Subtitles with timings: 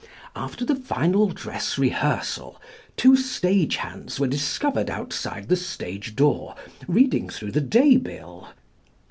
[0.35, 2.59] After the final dress rehearsal
[2.97, 6.55] two stage hands were discovered outside the stage door
[6.87, 8.47] reading through the day bill.